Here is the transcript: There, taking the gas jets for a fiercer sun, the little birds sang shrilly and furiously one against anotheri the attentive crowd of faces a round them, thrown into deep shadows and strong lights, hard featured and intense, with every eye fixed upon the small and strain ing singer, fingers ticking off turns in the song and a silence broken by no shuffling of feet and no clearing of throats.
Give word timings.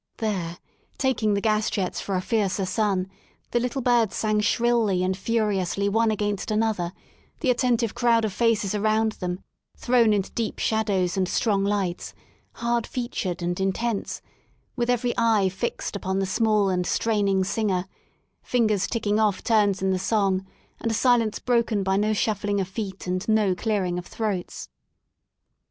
There, 0.17 0.57
taking 0.97 1.35
the 1.35 1.41
gas 1.41 1.69
jets 1.69 2.01
for 2.01 2.15
a 2.15 2.21
fiercer 2.21 2.65
sun, 2.65 3.07
the 3.51 3.59
little 3.59 3.83
birds 3.83 4.15
sang 4.15 4.39
shrilly 4.39 5.03
and 5.03 5.15
furiously 5.15 5.87
one 5.87 6.09
against 6.09 6.49
anotheri 6.49 6.91
the 7.41 7.51
attentive 7.51 7.93
crowd 7.93 8.25
of 8.25 8.33
faces 8.33 8.73
a 8.73 8.81
round 8.81 9.11
them, 9.11 9.43
thrown 9.77 10.11
into 10.11 10.31
deep 10.31 10.57
shadows 10.57 11.17
and 11.17 11.29
strong 11.29 11.63
lights, 11.63 12.15
hard 12.53 12.87
featured 12.87 13.43
and 13.43 13.59
intense, 13.59 14.23
with 14.75 14.89
every 14.89 15.13
eye 15.19 15.49
fixed 15.49 15.95
upon 15.95 16.17
the 16.17 16.25
small 16.25 16.69
and 16.69 16.87
strain 16.87 17.27
ing 17.27 17.43
singer, 17.43 17.85
fingers 18.41 18.87
ticking 18.87 19.19
off 19.19 19.43
turns 19.43 19.83
in 19.83 19.91
the 19.91 19.99
song 19.99 20.47
and 20.79 20.89
a 20.89 20.95
silence 20.95 21.37
broken 21.37 21.83
by 21.83 21.95
no 21.95 22.11
shuffling 22.11 22.59
of 22.59 22.67
feet 22.67 23.05
and 23.05 23.29
no 23.29 23.53
clearing 23.53 23.99
of 23.99 24.07
throats. 24.07 24.67